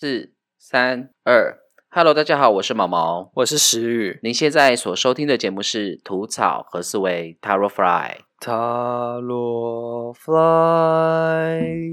[0.00, 1.58] 四、三、二
[1.90, 4.20] ，Hello，大家好，我是毛毛，我是石宇。
[4.22, 7.82] 您现在所收听的节目是《吐草和思维 Taro Fly》。
[8.38, 11.90] 塔罗 fly。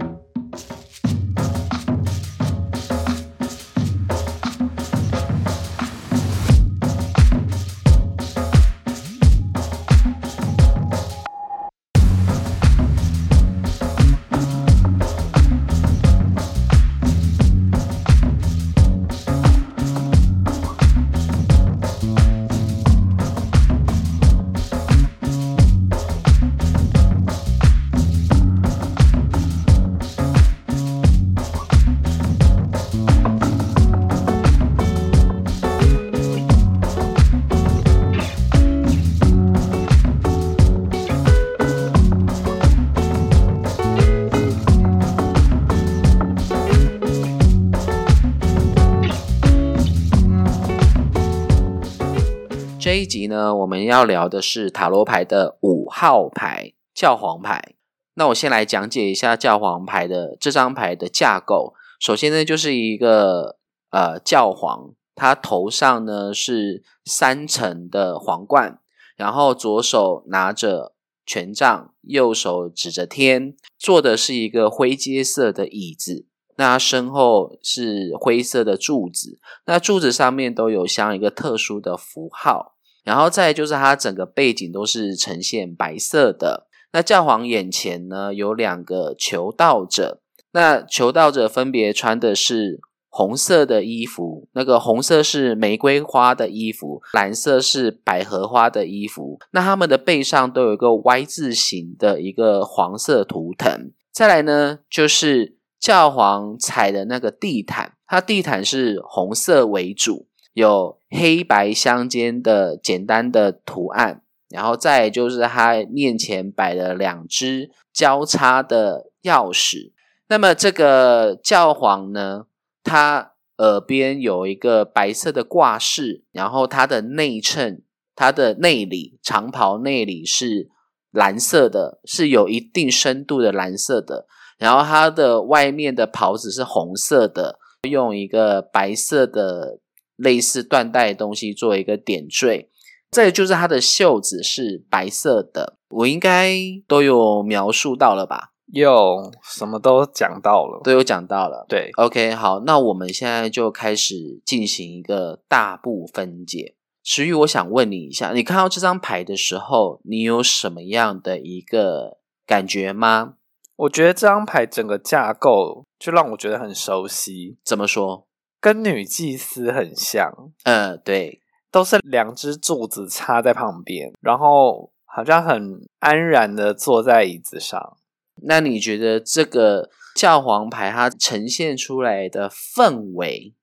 [53.86, 57.75] 要聊的是塔罗牌的五号牌教皇牌。
[58.16, 61.73] 那我先来讲解一下教皇牌的这张牌的架构。
[62.00, 63.58] 首先呢，就是一个
[63.89, 68.80] 呃教皇，他头上呢是三层的皇冠，
[69.16, 70.94] 然后左手拿着
[71.25, 76.28] 权杖，右手指着天，坐的是一个灰阶色的椅子。
[76.58, 82.75] 那他身后是灰色的柱子，那柱子上面都有像一个特殊的符号。
[83.06, 86.67] 然后再就是它整个背景都是呈现白色的。
[86.92, 99.40] 那教皇眼前呢有两个求道者，那求道者分别穿的是红色的衣服，那个红色是玫瑰花的衣服，蓝色是百合花的衣服。
[99.52, 103.92] 那他们的背上都有一个 Y 字形的一个黄色图腾。
[104.12, 110.28] 再来呢就是教皇踩的那个地毯，它地毯是红色为主。
[110.56, 119.91] 有黑白相间的简单的图案，然后再就是他面前摆了两只交叉的钥匙。
[120.29, 122.46] 那么这个教皇呢，
[122.84, 127.84] 他耳边有一个白色的挂饰，然后他的内衬、
[128.16, 130.69] 他的内里长袍内里是
[131.12, 134.25] 蓝色的，是有一定深度的蓝色的。
[134.58, 137.59] 然后他的外面的袍子是红色的，
[137.90, 139.79] 用一个白色的。
[140.16, 142.70] 类似缎带的东西做一个点缀，
[143.12, 146.56] 再就是它的袖子是白色的，我应该
[146.88, 148.52] 都有描述到了吧？
[148.74, 151.66] 有什么都讲到了，都有讲到了。
[151.70, 156.76] 对，OK，好，那我们现在就开始进行一个大部分解。
[157.03, 163.36] 石玉，我想问你一下，你看到这张牌的时候，你有什么样的一个感觉吗？
[163.76, 167.58] 我觉得这张牌整个架构就让我觉得很熟悉。
[167.64, 168.26] 怎么说？
[168.59, 170.33] 跟女祭司很像，
[170.63, 177.97] 嗯，对，都是两只柱子插在旁边，然后好像很安然的坐在椅子上。
[178.43, 183.53] 那你觉得这个教皇牌它呈现出来的氛围，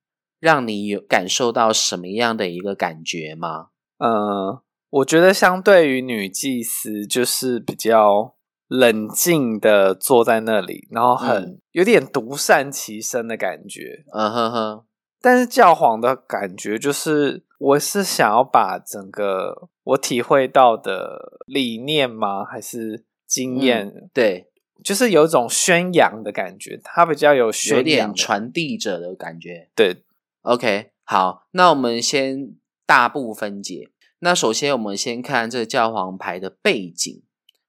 [0.41, 3.69] 让你有感受到什么样的一个感觉吗？
[3.99, 4.61] 嗯，
[4.91, 8.35] 我觉得相对于女祭司，就是比较
[8.73, 14.05] 冷静的坐在那里，然后很有点独善其身的感觉。
[14.15, 14.85] 嗯哼哼。
[15.21, 22.45] 但是教皇的感觉就是，我是想要把整个我体会到的理念吗？
[22.45, 24.09] 还是经验？
[24.15, 24.49] 对，
[24.83, 29.69] 就是有一种宣扬的感觉，它比较有宣扬传递者的感觉。
[29.77, 30.03] 对
[30.41, 32.57] ，OK，好，那我们先
[32.87, 33.91] 大部分解。
[34.21, 37.23] 那首先我们先看这教皇牌的背景，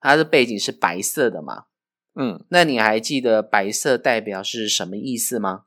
[0.03, 1.63] 它的背景是白色的嘛？
[2.13, 5.63] 嗯，那你还记得白色代表是什么意思吗？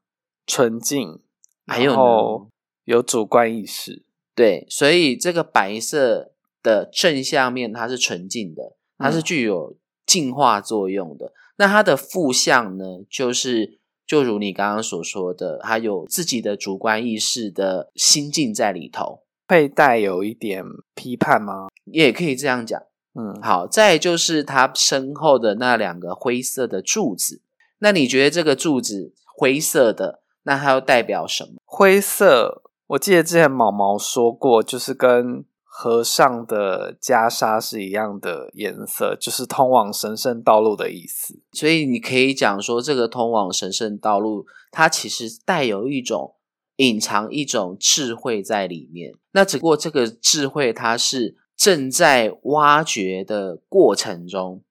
[0.46, 1.20] 纯净。
[1.68, 2.48] 还有
[2.84, 4.04] 有主观意识，
[4.36, 6.30] 对，所以这个白色
[6.62, 9.76] 的正向面它是纯净的，它是具有
[10.06, 11.32] 净化作用的。
[11.56, 20.62] 那它的负向呢，就是就如你刚刚所说的，它有自己的主观意识的心境在里头，会带有一点
[20.94, 21.66] 批判吗？
[21.86, 22.80] 也可以这样讲。
[23.18, 27.40] 嗯，好，再就是它身后的那两个灰色的柱子，
[27.78, 30.20] 那你觉得这个柱子灰色的？
[30.42, 31.54] 那它又代表什么？
[31.64, 41.40] 灰色，我记得之前毛毛说过，就是跟和尚的袈裟是一样的颜色，就是通往神圣道路的意思。
[41.52, 46.36] 所以你可以讲说，这个通往神圣道路，它其实带有一种
[46.76, 49.14] 隐藏一种智慧在里面。
[49.32, 54.62] 那只不过这个智慧，它是正在挖掘的过程中。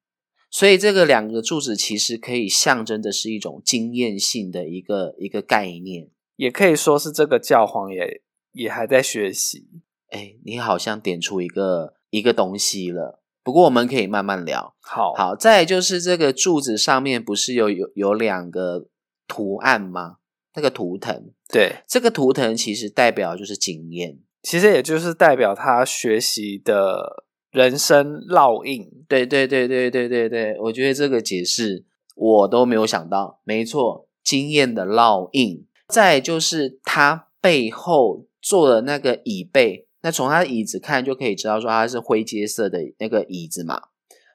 [0.49, 6.09] 所以这个两个柱子其实可以象征的是一种经验性的一个一个概念。
[6.37, 8.21] 也可以说是这个教皇也
[8.53, 9.67] 也还在学习。
[10.09, 13.21] 哎，你好像点出一个一个东西了。
[13.43, 14.75] 不过我们可以慢慢聊。
[14.79, 18.87] 好，好，再就是这个柱子上面不是有有有两个
[19.27, 20.17] 图案吗？
[20.55, 28.87] 那个图腾，对，这个图腾其实代表就是经验，其实也就是代表他学习的人生烙印。
[29.07, 31.83] 对对对对对对对，我觉得这个解释
[32.15, 35.65] 我都没有想到，没错，经验的烙印。
[35.87, 43.81] 再就是他背后坐的那个椅背，那从他的椅子看就可以知道说它是灰阶色的那个椅子嘛，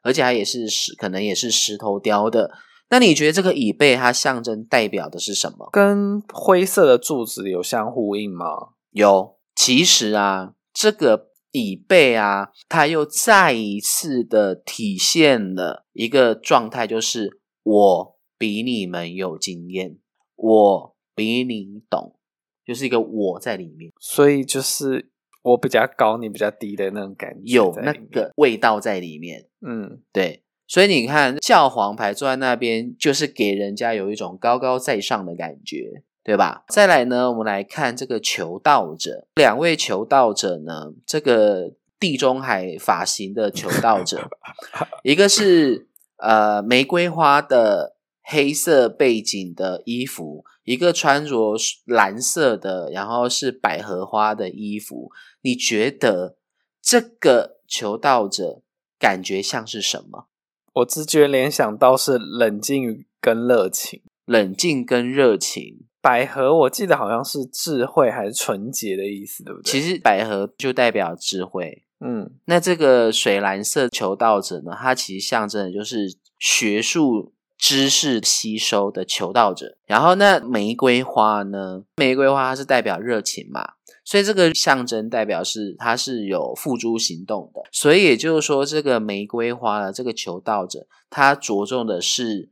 [0.02, 2.50] 而且它也是石，可能也是石头雕的。
[2.90, 5.68] 那你觉得这个椅背它象征代表的是什么？
[5.72, 8.46] 跟灰色的柱子有相呼应吗？
[8.90, 19.98] 有，其实啊，这个椅背啊，它又再一次的体现了一个状态，就是我比你们有经验，
[20.34, 22.16] 我比你懂，
[22.64, 25.10] 就是一个我在里面，所以就是
[25.42, 29.46] 我比较高，你比较低的那种感觉，有那个味道在里面。
[29.60, 30.42] 嗯，对。
[30.66, 36.64] 所以你看，教皇牌坐在那边，就是给人家有一种高高在上的感觉，对吧？
[36.68, 44.28] 再来呢，我们来看这个求道者，两位求道者呢，这个地中海发型的求道者，
[45.02, 45.88] 一个是
[46.18, 51.56] 呃玫瑰花的黑色背景的衣服，一个穿着
[51.86, 55.10] 蓝色的，然后是百合花的衣服。
[55.40, 56.36] 你觉得
[56.82, 58.62] 这个求道者
[58.98, 60.26] 感觉像是什么？
[60.74, 65.86] 我直觉联想到是冷静跟热情，冷静跟热情。
[66.00, 69.70] 百合我记得好像是智慧还是纯洁的意思，对不对？
[69.70, 71.84] 其实百合就代表智慧。
[72.00, 79.76] 嗯，那这个水蓝色求道者呢，它其实象征的就是学术知识吸收的求道者。
[79.86, 83.72] 然后那玫瑰花呢，玫瑰花它是代表热情嘛。
[84.02, 92.48] 所以这个象征代表是它是有付诸行动的，所以也就是说，这个玫瑰花的这个求道者，它着重的是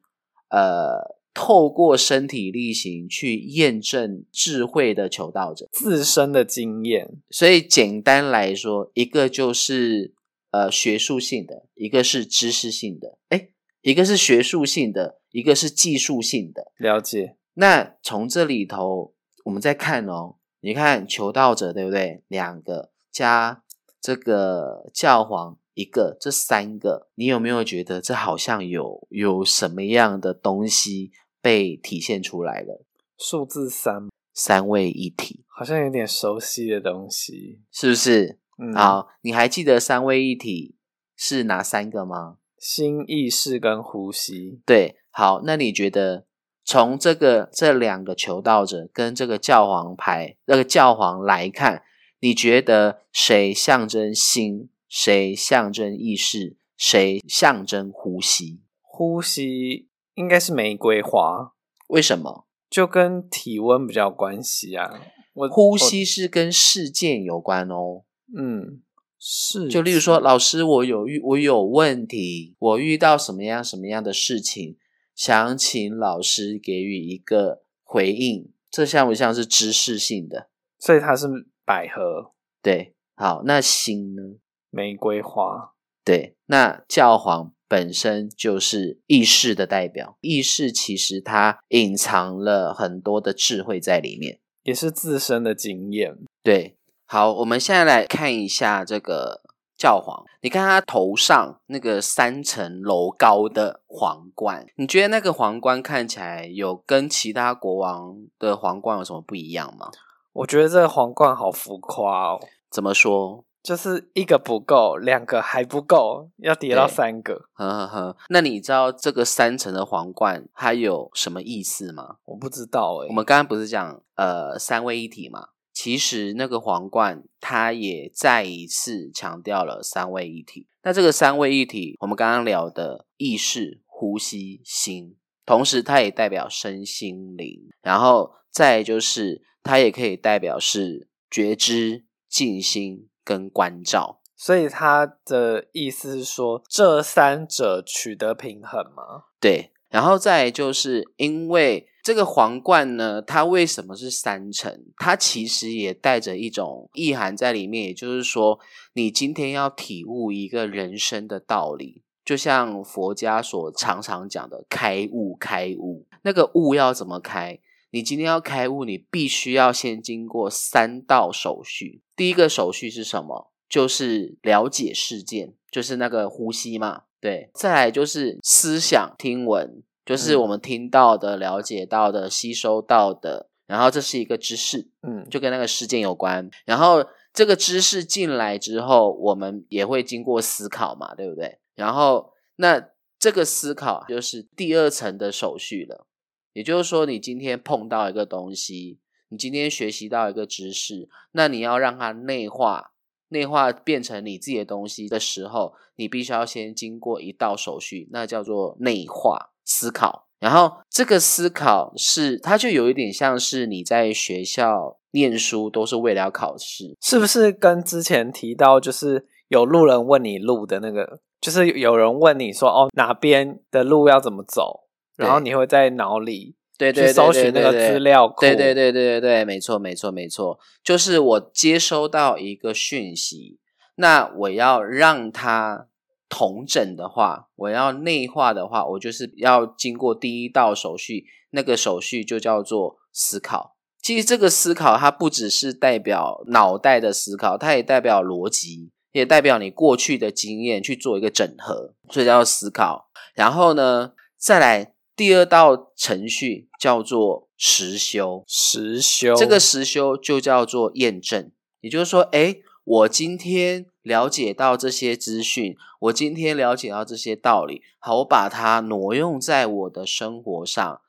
[0.51, 7.21] 呃，透过身体力行去验证智慧的求道者自身的经验。
[7.31, 10.15] 所以简单来说，一个就是
[10.51, 13.49] 呃学术性的，一个是知识性的，哎，
[13.83, 16.73] 一个是学术性的，一个是技术性的。
[16.77, 17.37] 了解。
[17.55, 19.15] 那从这里头，
[19.45, 20.37] 我们再看哦。
[20.61, 22.25] 你看求道者对不对？
[22.27, 23.63] 两个加
[24.01, 32.85] 这个教皇一个，这三个，你有没有觉得这好像有有什么样的东西被体现出来了？
[33.17, 38.41] 数字三，三位一体，好像有点熟悉的东西，是不是？
[38.59, 40.75] 嗯，好，你还记得三位一体
[41.17, 42.39] 是哪三个吗？
[42.59, 44.61] 心、意识跟呼吸。
[44.67, 46.27] 对，好，那你觉得？
[46.71, 51.83] 从这个这两个求道者跟这个教皇牌那个教皇来看，
[52.21, 58.63] 你觉得谁象征心，谁象征意识，谁象征呼吸？
[58.81, 61.53] 呼吸应该是玫瑰花，
[61.89, 62.47] 为什么？
[62.71, 65.01] 就跟体温比较关系啊。
[65.35, 68.03] 我呼吸是跟事件有关哦。
[68.37, 68.83] 嗯，
[69.19, 69.69] 是。
[69.69, 74.77] 就例如说，老师，我有遇我有问题，我遇到什么样什么样的事情。
[75.15, 80.49] 想请老师给予一个回应，这像不像是知识性的？
[80.79, 81.27] 所以它是
[81.65, 82.33] 百合。
[82.63, 84.23] 对，好，那心呢？
[84.71, 85.73] 玫瑰花。
[86.05, 96.17] 对，那教皇本身就是意识的代表，意识其实它隐藏了很多的智慧在里面，也是自身的经验。
[96.43, 99.43] 对，好，我们现在来看一下这个。
[99.79, 109.93] 教皇，你看他头上那个三层楼高的皇冠，你觉得那个皇冠看起来有跟其他国王的皇冠有什么不一样吗？
[110.33, 112.41] 我觉得这个皇冠好浮夸哦。
[112.69, 113.45] 怎么说？
[113.69, 117.51] 就是一个不够，两个还不够，要叠到三个。
[117.53, 118.17] 呵呵呵。
[118.31, 122.17] 那你知道这个三层的皇冠它有什么意思吗？
[122.25, 123.09] 我不知道诶。
[123.09, 125.49] 我们刚刚不是讲呃三位一体吗？
[125.75, 130.67] 其实那个皇冠，它也再一次强调了三位一体。
[130.83, 137.69] 那这个三位一体，我们刚刚聊的意识、呼吸、心，同时它也代表身心灵。
[137.83, 144.21] 然后再就是，它也可以代表是觉知、静心跟关照。
[144.35, 149.25] 所以他的意思是说，这三者取得平衡吗？
[149.39, 149.73] 对。
[149.91, 151.87] 然后再就是因为。
[152.01, 154.83] 这个皇冠呢，它为什么是三层？
[154.97, 158.59] 它其实也带着一种意涵在里面，也就是说，
[158.95, 167.61] 你今天要体悟一个人生的道理，就像佛家所常常讲的“开悟”，开悟那个悟要怎么开？
[167.91, 172.01] 你今天要开悟，你必须要先经过三道手续。
[172.19, 173.53] 第一个手续是什么？
[173.69, 177.05] 就是了解事件，就是那个呼吸嘛。
[177.21, 183.49] 对，再来就是思想听闻，就是我们听到的、了解到的、吸收到的。
[183.69, 186.51] 然后这是一个知识，嗯，就跟那个事件有关。
[186.65, 191.59] 然后这个知识进来之后，我们也会经过思考嘛，对不对？
[191.77, 196.07] 然后那这个思考就是第二层的手续了。
[196.55, 198.99] 也就是说，你今天碰到一个东西，
[199.31, 202.93] 你今天学习到一个知识，那你要让它内化，
[203.29, 210.27] 内化变成你自己的东西的时候，你必须要先经过一道手续，那叫做内化思考。
[210.41, 217.51] 然后这个思考是，它就有一点像是你在学校念书都是为了要考试，是不是？
[217.51, 224.85] 跟之前提到，就是有路人问你路的那个，就是有人问你说，哦，哪边的路要怎么走？
[225.17, 233.59] 然后你会在脑里对对搜寻那个资料库，对对对对对对，没错没错没错，就是我接收到一个讯息，
[233.97, 235.89] 那我要让它。
[236.31, 243.79] 同整的话，我要内化的话，我就是要经过第一道手续，那个手续就叫做思考。
[244.03, 253.09] 其实这个思考，它不只是代表脑袋的思考，它也代表逻辑，也代表你过去的经验去做一个整合，所以叫思考。
[253.35, 258.43] 然后呢，再来第二道程序叫做实修。
[258.47, 263.87] 实修这个实修就叫做验证，也就是说，哎，我今天。
[264.01, 271.03] 了解到这些资讯，我今天了解到这些道理，好，我把它挪用在我的生活上，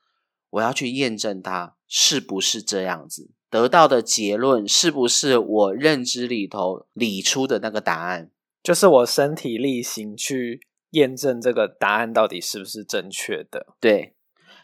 [0.50, 8.30] 我要去验证它是不是这样子，得到的结论是不是我认知里头理出的那个答案，
[8.62, 10.60] 就是我身体力行去
[10.90, 13.66] 验证这个答案到底是不是正确的。
[13.80, 14.14] 对，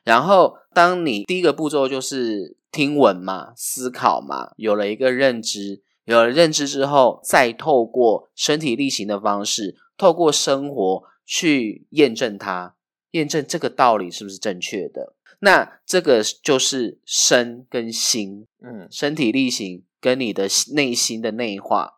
[0.04, 5.82] 然后当你第一个步骤就是听闻嘛，思考嘛，有了一个认知。
[6.04, 12.76] 有了认知之后，再透过身体力行的方式，透过生活去验证它，
[13.10, 15.14] 验证这个道理是不是正确的。
[15.40, 21.94] 那这个就是身跟心，嗯，身体力行跟你的内心的内化。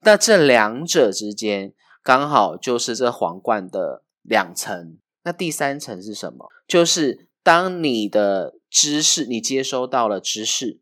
[0.00, 4.98] 那这两者之间，刚好就是这皇冠的两层。
[5.24, 6.48] 那第三层是什么？
[6.66, 10.80] 就是当你的知识，你接收到了知识。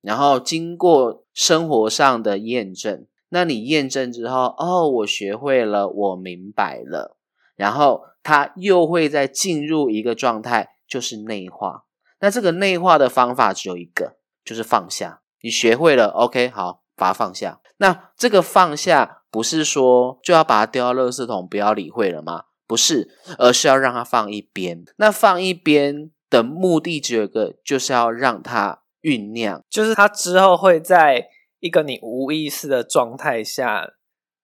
[0.00, 7.16] 然后经过生活上的验证，那你验证之后，哦，我学会了，我明白了，
[7.56, 11.84] 然后它又会再进入一个状态，就是内化。
[12.20, 15.22] 那这个内化的方法只有一个，就是放下。
[15.40, 17.60] 你学会了，OK，好，把它放下。
[17.78, 22.44] 那这个放下不是说就要把它丢到垃圾桶，不要理会了吗？
[22.68, 23.08] 不是，
[23.38, 24.84] 而是要让它放一边。
[24.98, 28.82] 那放一边的目的只有一个，就是要让它。
[29.00, 31.28] 酝酿就是它之后会在
[31.60, 33.92] 一个你无意识的状态下，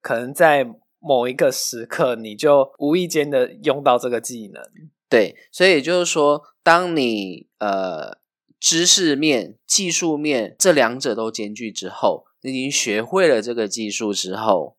[0.01, 0.65] 可能在
[1.01, 4.63] 某一个时刻，你就无意间的用到这个技能。
[5.09, 8.17] 对，所以也就是说，当你呃
[8.61, 14.77] 知识面、技术面这两者都兼具之后，你已经学会了这个技术之后，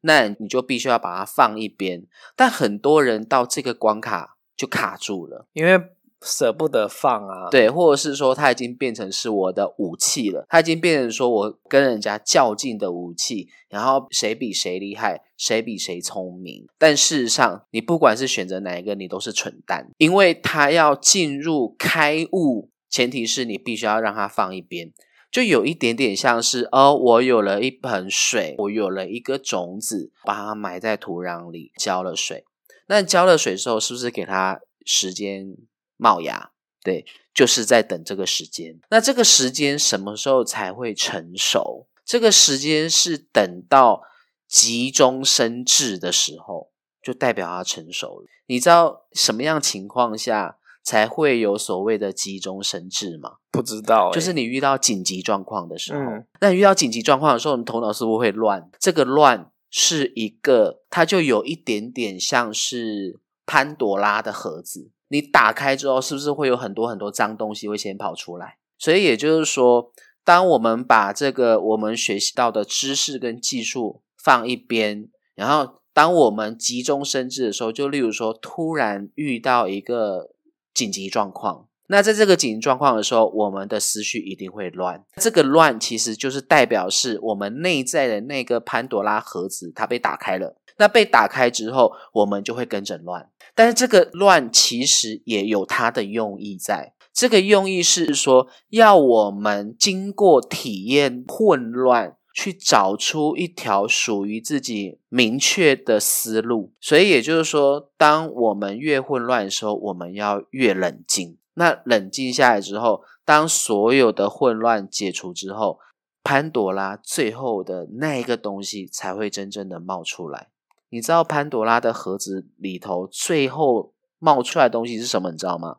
[0.00, 2.06] 那你就必须要把它放一边。
[2.34, 5.78] 但很多人到这个关卡就卡住了，因为。
[6.20, 16.66] 舍不得放啊，对，或者是说它已经变成是我的武器了，它已经变成说我跟人家较劲的武器，然后谁比谁厉害，谁比谁聪明。
[16.76, 24.92] 但事实上，你不管是选择哪一个，你都是蠢蛋，因为他要进入开悟，前提是你必须要让他放一边，
[25.30, 32.44] 就有一点点像是哦，我有了一盆水，我有了一个种子，把它埋在土壤里，浇了水。
[32.86, 35.56] 那浇了水之后，是不是给它时间？
[36.00, 36.52] 冒芽，
[36.84, 37.04] 对，
[37.34, 38.78] 就是在等这个时间。
[38.88, 41.88] 那这个时间什么时候才会成熟？
[42.04, 44.02] 这个时间是等到
[44.46, 46.70] 急中生智的时候，
[47.02, 48.26] 就代表它成熟了。
[48.46, 50.57] 你知道什么样情况下
[50.88, 53.32] 才会有所谓的急中生智吗？
[53.50, 56.00] 不知道，就是你遇到紧急状况的时候。
[56.40, 58.70] 那遇到紧急状况的时候，你头脑是不是会乱？
[58.80, 64.90] 这个乱是一个，它就有一点点像是潘多拉的盒子。
[65.08, 68.56] 你打开之后，是不是会有很多很多脏东西会先跑出来？
[68.78, 69.92] 所以也就是说，
[70.24, 80.30] 当我们把这个我们学习到的知识跟技术放一边，然后当我们急中生智的时候，就例如说突然遇到一个
[80.78, 85.04] 紧急状况，那在这个紧急状况的时候，我们的思绪一定会乱。
[85.16, 90.56] 这个乱其实就是代表是我们内在的那个潘多拉盒子它被打开了。
[90.76, 93.28] 那被打开之后，我们就会跟着乱。
[93.56, 106.72] 但是这个乱其实也有它的用意在，这个用意是说，要我们经过体验混乱，去找出一条属于自己明确的思路。
[106.80, 111.36] 所以也就是说，当我们越混乱的时候，我们要越冷静。
[111.54, 115.80] 那冷静下来之后，当所有的混乱解除之后，
[116.22, 120.50] 潘朵拉最后的那一个东西才会真正的冒出来。
[120.90, 125.32] 你知道潘朵拉的盒子里头最后冒出来的东西是什么？
[125.32, 125.78] 你知道吗？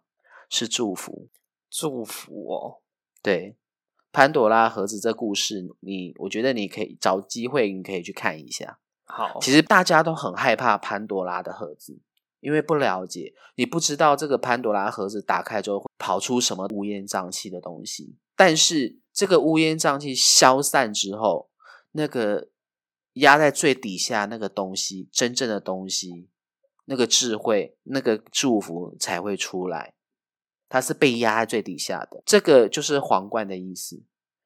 [0.49, 1.29] 是祝福，
[1.69, 2.81] 祝福哦。
[3.21, 3.55] 对，
[4.11, 8.79] 潘朵拉盒子这故事，你我觉得你可以找机会，你可以去看一下。
[9.05, 11.99] 好，其实大家都很害怕潘朵拉的盒子，
[12.39, 18.15] 因为不了解，你不知道这个潘朵拉盒子打开之后会跑出什么乌烟瘴气的东西。
[18.35, 21.49] 但是这个乌烟瘴气消散之后，
[21.91, 22.49] 那个
[23.13, 26.29] 压在最底下那个东西，真正的东西，
[26.85, 29.93] 那个智慧，那个祝福才会出来。
[30.69, 34.03] 它是被压在最底下的，这个就是皇冠的意思。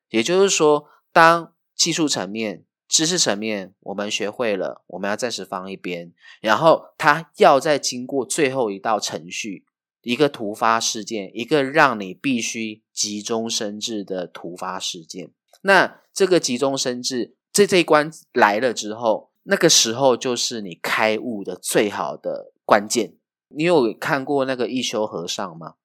[0.10, 9.66] 也就是说，当技术层面、知识层面我们学会了，我们要暂时放一边，然后它要再经过最后一道程序，
[10.02, 15.32] 一个突发事件，一个让你必须急中生智的突发事件。
[15.64, 23.16] 那这个急中生智，这这一关来了之后，那个时候就是你开悟的最好的关键。
[23.48, 25.76] 你有看过那个一休和尚吗？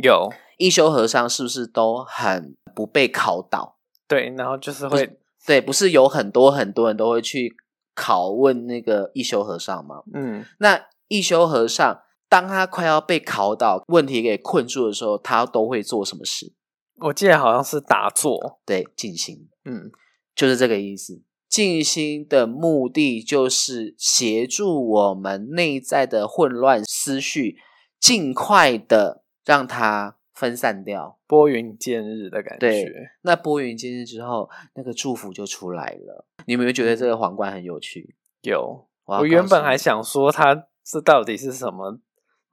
[0.00, 3.76] 有一休和尚是不是都很不被考倒？
[4.08, 7.54] 对，然后就是会对，不是有很多很多人都会去
[7.94, 10.02] 拷问那个一休和尚吗？
[10.14, 16.52] 嗯，那一休和尚当他快要被考倒、问题给困住的时候，他都会做什么事？
[17.00, 19.90] 我记得好像是打坐，对，静心，嗯，
[20.34, 21.22] 就是这个意思。
[21.48, 27.56] 静心的目的就是协助我们内在的混乱思绪
[28.00, 31.18] 尽快的让它分散掉。
[31.26, 33.10] 拨云见日的感对觉。
[33.22, 36.26] 那拨云见日之后，那个祝福就出来了。
[36.46, 38.14] 你有没有觉得这个皇冠很有趣？
[38.42, 42.00] 有，我我原本还想说它这到底是什么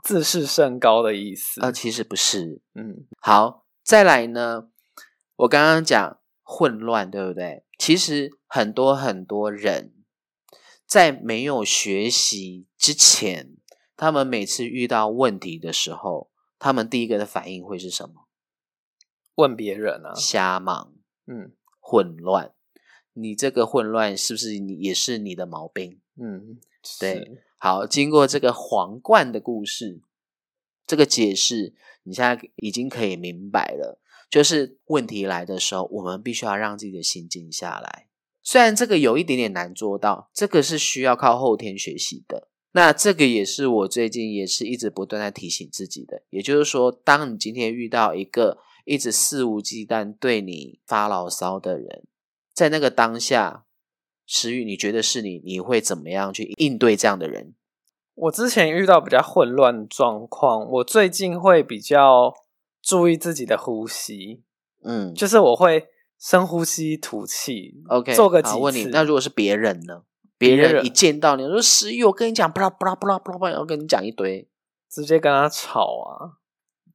[0.03, 1.59] 自视甚高的意思。
[1.61, 2.61] 呃，其实不是。
[2.75, 4.69] 嗯，好，再来呢，
[5.37, 7.63] 我刚刚讲混乱，对不对？
[7.77, 9.93] 其实很多很多人
[10.85, 13.55] 在没有学习之前，
[13.95, 18.27] 他们每次遇到问题的时候，他们第一个的反应会是什么？
[19.35, 20.93] 问别人啊，瞎忙、
[21.25, 22.53] 嗯混乱。
[23.13, 25.99] 你这个混乱是不是你也是你的毛病？
[26.21, 26.59] 嗯，
[26.99, 30.01] 对，好，经过这个皇冠的故事，
[30.85, 33.99] 这个解释，你现在已经可以明白了。
[34.29, 38.07] 就是问题来的时候，我们必须要让自己的心静下来。
[38.43, 42.49] 虽然这个有一点点难做到，这个是需要靠后天学习的。
[42.71, 46.21] 那这个也是我最近也是一直不断在提醒自己的。
[46.29, 52.03] 也就是说，当你今天遇到一个一直肆无忌惮对你发牢骚的人，
[52.53, 53.65] 在那个当下，
[54.27, 57.55] 石宇，你觉得是你，你会怎么样去应对这样的人？
[58.13, 62.34] 我之前遇到比较混乱状况，我最近会比较
[62.82, 64.43] 注意自己的呼吸，
[64.84, 65.88] 嗯就是我会
[66.19, 68.53] 深呼吸吐气，OK，做个几次。
[68.53, 70.03] 好问你，那如果是别人呢？
[70.39, 74.47] 别别人人一见到你说石玉，我跟你讲，不啦不啦不啦不啦不啦，然后跟你讲一堆，
[74.89, 76.41] 直接跟他吵啊，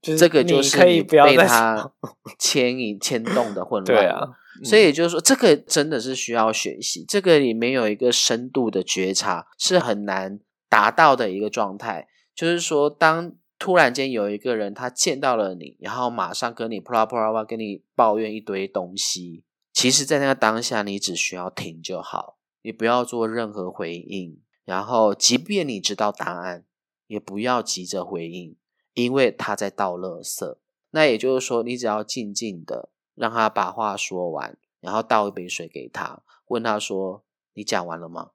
[0.03, 1.93] 就是这个就是你可以不要被他。
[2.39, 3.85] 牵引牵动的混乱。
[4.01, 4.21] 对啊，
[4.65, 12.09] 所以也就是说，这个真的是需要学习，这个里面有一个深度的觉察是很难达到的一个状态。
[12.35, 26.64] 就是说，当突然间有一个人他见到了你，然后马上跟你啪啦啪啦啪跟你抱怨一堆东西，其实，在那个当下，你只需要停就好，你不要做任何回应，然后即便你知道答案，
[27.07, 28.57] 也不要急着回应，
[28.94, 30.57] 因为他在倒垃圾。
[30.88, 37.22] 那也就是说，你只要静静的让他把话说完，然后倒一杯水给他，问他说
[37.53, 38.31] ：“你讲完了吗？”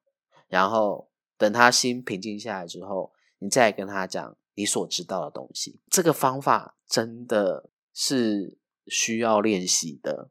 [0.47, 5.79] 然后等他心平静下来之后，你再跟他讲你所知道的东西。
[5.89, 10.29] 这个方法真的是需要练习的，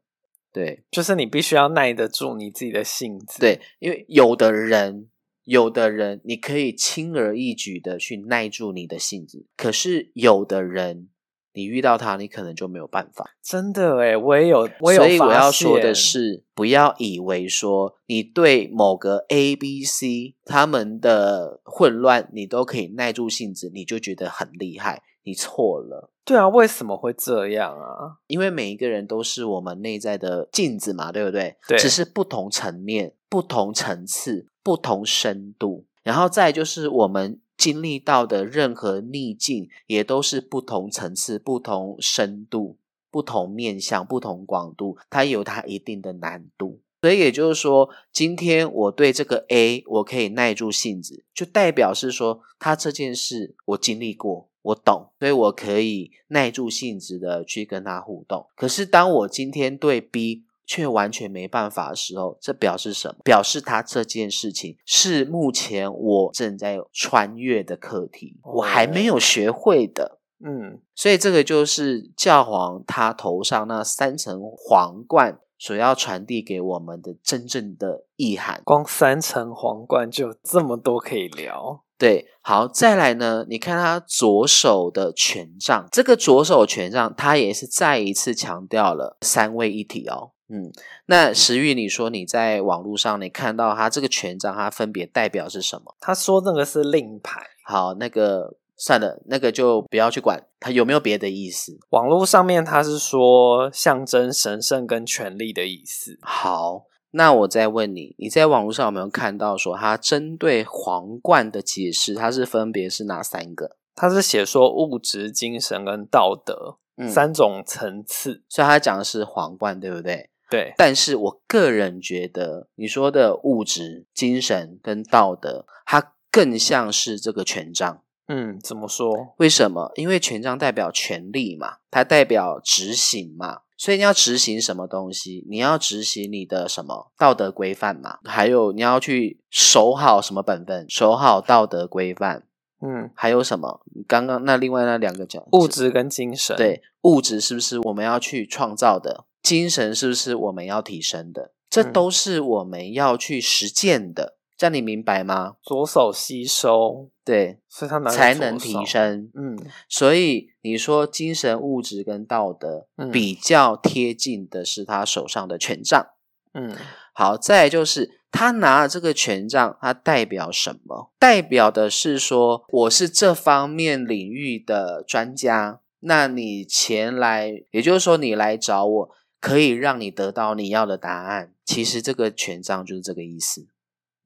[0.59, 3.39] 对就是你必须要耐得住你自己的性子。
[3.39, 5.09] 对，因为有的人。
[5.45, 11.09] 有的人你可以轻而易举的去耐住你的性子，可是有的人
[11.53, 13.31] 你遇到他，你可能就没有办法。
[13.41, 14.99] 真的哎，我也有，我有。
[14.99, 25.01] 所以我要说的，是，不要以为说你对某个 A、B、C 他们的混乱，你都可以耐住性子，你就觉得很厉害。
[25.29, 28.17] 你错了，对啊，为什么会这样啊？
[28.25, 31.55] 因为每一个人都是我们内在的镜子嘛，对不对？
[31.67, 35.85] 对只是不同层面、不同层次、不同深度。
[36.01, 42.77] 然后再就是我们经历到的任何逆境，也都是不同层次、不同深度、
[43.11, 46.79] 不同面向、不同广度，它有它一定的难度。
[47.01, 58.47] 所以也就是说，今天我对这个 A，我可以耐住性子，就代表是说，他这件事我经历过，我懂，所以我可以耐住性子的去跟他互动。
[58.55, 63.15] 可是当我今天对 B 却完全没办法的时候，这表示什么？
[63.23, 70.19] 表示他这件事情是目前我正在穿越的课题，我还没有学会的。
[70.43, 75.39] 嗯，所以这个就是教皇他头上那三层皇冠。
[75.61, 81.83] 所要传递给我们的真正的意涵，光三层皇冠就这么多可以聊。
[81.99, 83.45] 对，好，再来呢？
[83.47, 90.31] 你看他左手的权杖，这个左手权杖，他也是再一次强调了三位一体哦。
[90.47, 90.71] 嗯，
[91.05, 95.95] 那石玉，你说你在网络上你看到他这个权杖，它分别代表是什么？
[95.99, 97.41] 他说那个是令牌。
[97.63, 98.55] 好，那个。
[98.81, 101.77] 算了，那个就不要去管它有没有别的意思。
[101.89, 106.17] 网络上面他是说象征神圣跟权力的意思。
[106.21, 112.13] 好，那我再问你，你在网络上有没有看到说它针对皇冠的解释？
[112.13, 113.77] 它是分别是哪三个？
[113.95, 120.29] 它是写说物质、精神跟道德嗯三种层次，所以它讲的是皇冠，对不对？
[120.49, 120.73] 对。
[120.77, 128.03] 但是我个人觉得，你说的物质、精神跟道德，它更像是这个权杖。
[128.27, 129.33] 嗯，怎么说？
[129.37, 129.91] 为什么？
[129.95, 135.47] 因为权杖代表权力嘛，它代表执行嘛，所以你要执行什么东西？
[135.49, 138.17] 你要执行你的什么道德规范嘛？
[138.25, 140.85] 还有你要去守好什么本分？
[140.89, 142.43] 守好道德规范。
[142.81, 143.79] 嗯，还有什么？
[144.05, 146.57] 刚刚那另外那两个讲物质跟精神。
[146.57, 149.23] 对，物质是不是我们要去创造的？
[149.41, 151.53] 精神是不是我们要提升的？
[151.69, 154.38] 这都是我们要去实践的。
[154.59, 155.55] 这样你明白吗？
[155.61, 159.31] 左手吸收，对，所以他才能提升。
[159.33, 166.07] 嗯，所以你说精神、物质跟道德比较贴近的是他手上的权杖。
[166.53, 166.75] 嗯，
[167.13, 171.13] 好，再就是他拿了这个权杖，它代表什么？
[171.17, 175.79] 代表的是说我是这方面领域的专家。
[176.01, 181.53] 那你前来，也就是说你来找我，可以让你得到你要的答案。
[181.63, 183.67] 其实这个权杖就是这个意思。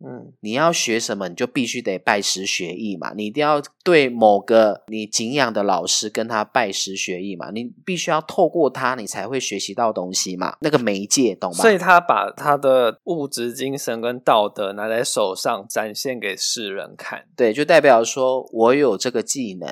[0.06, 3.14] 嗯，你要学什么，你就必须得拜师学艺嘛。
[3.16, 7.52] 你一定要对某个你敬仰的老师跟他拜师学艺嘛。
[7.52, 10.58] 你必须要透过他，你才会学习到东西嘛。
[10.60, 11.58] 那个媒介，懂吗？
[11.58, 17.26] 所以他把他的物质、精神跟道德拿在手上，展现给世人看。
[17.38, 19.70] 对，就代表说我有这个技能。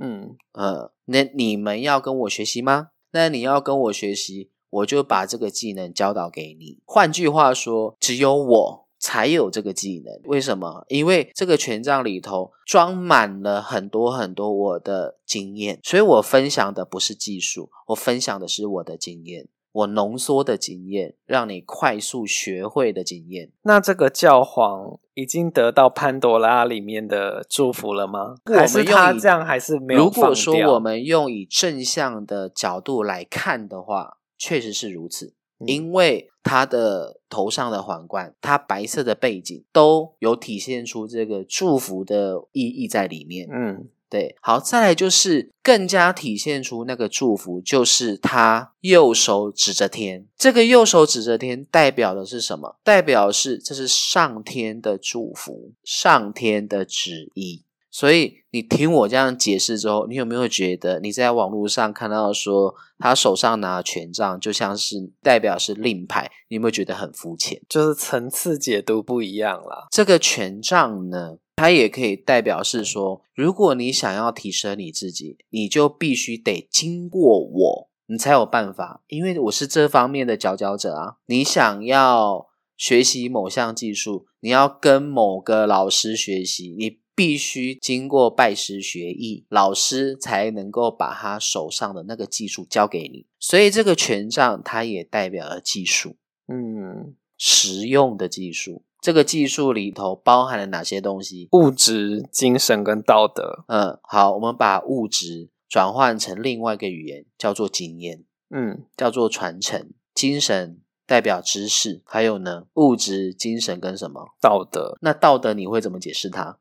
[0.00, 2.88] 嗯呃，那你们要跟我学习吗？
[3.12, 6.80] 那你要跟我学习，我就把这个技能教导给你。
[6.86, 8.83] 换句话说，只有我。
[9.04, 10.86] 才有这个技能，为什么？
[10.88, 23.50] 因为这个权杖里头装满了很多很多我的经验，所以我分享的不是技术，我分享的是我的经验，我浓缩的经验，让你快速学会的经验。
[23.64, 28.36] 那这个教皇已经得到潘多拉里面的祝福了吗？
[28.46, 30.04] 还是他这样还是没有？
[30.04, 35.34] 如果说我们用以正向的角度来看的话，确实是如此。
[35.66, 43.48] 因为他的头上的皇冠，它白色的背景都有体现出这个祝福的意义在里面。
[43.50, 44.36] 嗯，对。
[44.40, 50.28] 好，再来就是更加体现出那个祝福，就是他右手指着天。
[50.38, 52.76] 这个右手指着天代表的是什么？
[52.84, 57.63] 代表是这是上天的祝福，上天的旨意。
[57.94, 66.28] 所以你听我这样解释之后，你有没有觉得你在网络上看到说他手上拿权杖就像是代表是令牌？
[66.48, 67.62] 你有没有觉得很肤浅？
[67.68, 69.86] 就是层次解读不一样啦。
[69.92, 79.04] 这个权杖呢，它也可以代表是说，如果你想要提升你自己，你就必须得经过我，你才有办法。
[79.06, 81.18] 因为我是这方面的佼佼者啊。
[81.26, 87.03] 你想要学习某项技术，你要跟某个老师学习，你。
[87.14, 93.26] 必须经过拜师学艺，老师才能够把他手上的那个技术教给你。
[93.38, 96.16] 所以这个权杖它也代表了技术，
[96.48, 98.82] 嗯，实用的技术。
[99.00, 101.48] 这个技术里头包含了哪些东西？
[101.52, 103.64] 物质、精神跟道德。
[103.68, 109.90] 嗯，好，我们把物质转换成另外一个语言，叫做经验，嗯，叫做传承。
[110.14, 114.34] 精神代表知识，还有呢，物质、精神跟什么？
[114.40, 114.96] 道德。
[115.02, 116.58] 那道德你会怎么解释它？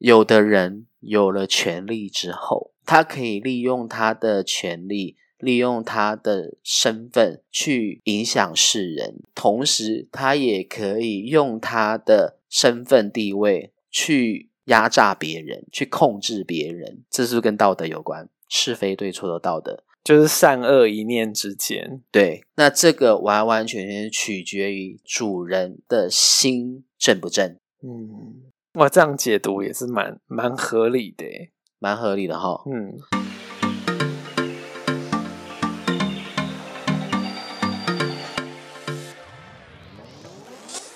[0.00, 18.28] 有的人有了权力之后，他可以利用他的权力，利用他的身份去影响世人，同时他也可以用他的身份地位去压榨别人，去控制别人，这是跟道德有关？
[18.48, 22.02] 是非对错的道德，就是善恶一念之间。
[22.10, 27.56] 对，那这个完完全全取决于主人的心正不正。
[27.82, 31.26] 嗯，哇，这样解读也是蛮蛮合理的，
[31.80, 32.62] 蛮合理的哈。
[32.66, 32.96] 嗯。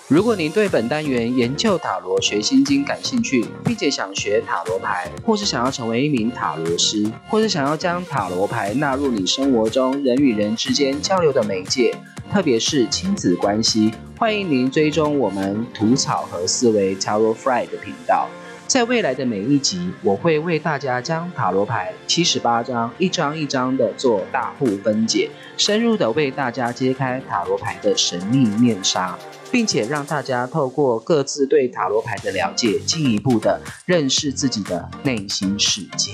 [0.07, 11.93] 如果您对本单元研究塔罗学心经感兴趣，并且想学塔罗牌，或是想要成为一名塔罗师，或是想要将塔罗牌纳入你生活中人与人之间交流的媒介，
[12.31, 18.29] 特别是亲子关系，欢迎您追踪我们吐草和思维 Tarot Fry 的频道。
[18.65, 29.17] 在未来的每一集，我会为大家将塔罗牌七十八张一张一张的做大户分解，深入的为大家揭开塔罗牌的神秘面纱。
[29.51, 36.11] 并且让大家透过各自对塔罗牌的了解，进一步的认识自己的内心世界。